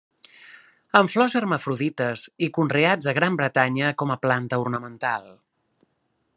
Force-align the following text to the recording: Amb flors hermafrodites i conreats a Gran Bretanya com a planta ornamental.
Amb 0.99 1.11
flors 1.15 1.35
hermafrodites 1.39 2.23
i 2.47 2.49
conreats 2.57 3.11
a 3.11 3.15
Gran 3.19 3.39
Bretanya 3.43 3.93
com 4.03 4.15
a 4.15 4.19
planta 4.27 4.63
ornamental. 4.67 5.33